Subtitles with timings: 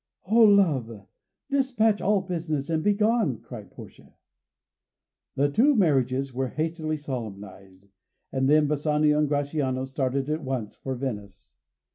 [0.25, 1.05] "O love,
[1.51, 4.15] despatch all business and begone!" cried Portia.
[5.35, 7.87] The two marriages were hastily solemnised,
[8.31, 11.53] and then Bassanio and Gratiano started at once for Venice.